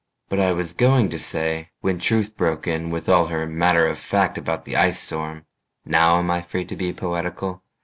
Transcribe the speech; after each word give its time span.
But 0.29 0.39
I 0.39 0.51
was 0.51 0.73
going 0.73 1.09
to 1.09 1.19
say 1.19 1.69
when 1.81 1.99
Truth 1.99 2.35
broke 2.35 2.65
in 2.65 2.89
With 2.89 3.07
all 3.07 3.27
her 3.27 3.45
matter 3.45 3.85
of 3.85 3.99
fact 3.99 4.35
about 4.35 4.65
the 4.65 4.75
ice 4.75 4.97
storm 4.97 5.45
(Now 5.85 6.17
am 6.17 6.31
I 6.31 6.41
free 6.41 6.65
to 6.65 6.75
be 6.75 6.91
poetical?) 6.91 7.61